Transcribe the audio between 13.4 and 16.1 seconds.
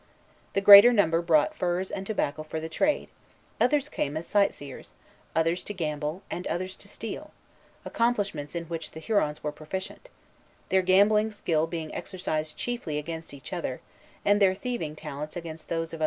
other, and their thieving talents against those of other nations.